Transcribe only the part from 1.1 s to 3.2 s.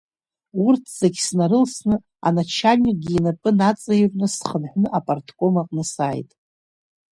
снарылсны, аначальникгьы